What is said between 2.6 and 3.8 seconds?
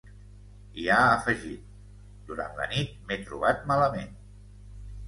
la nit m’he trobat